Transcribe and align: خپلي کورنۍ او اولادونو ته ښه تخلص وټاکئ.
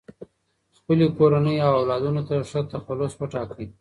خپلي 0.77 1.05
کورنۍ 1.17 1.57
او 1.65 1.71
اولادونو 1.81 2.21
ته 2.29 2.35
ښه 2.49 2.61
تخلص 2.73 3.13
وټاکئ. 3.17 3.65